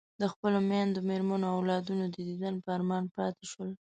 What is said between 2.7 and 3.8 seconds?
ارمان پاتې شول.